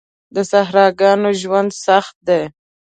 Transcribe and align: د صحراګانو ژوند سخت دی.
د 0.35 0.37
صحراګانو 0.51 1.29
ژوند 1.41 1.69
سخت 1.85 2.15
دی. 2.27 2.41